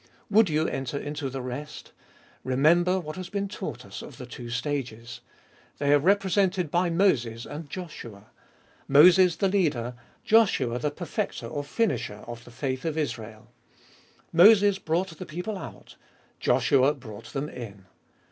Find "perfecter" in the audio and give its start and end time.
10.89-11.45